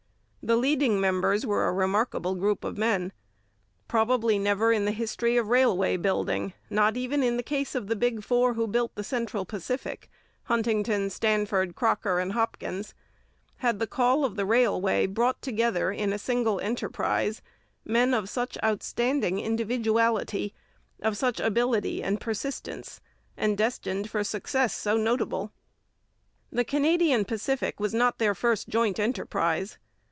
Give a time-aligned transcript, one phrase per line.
[0.43, 3.13] The leading members were a remarkable group of men.
[3.87, 7.95] Probably never in the history of railway building, not even in the case of the
[7.95, 10.09] 'Big Four' who built the Central Pacific
[10.45, 12.95] Huntingdon, Stanford, Crocker, and Hopkins
[13.57, 17.43] had the call of the railway brought together in a single enterprise
[17.85, 20.55] men of such outstanding individuality,
[21.03, 22.99] of such ability and persistence,
[23.37, 25.51] and destined for success so notable.
[26.51, 29.77] The Canadian Pacific was not their first joint enterprise.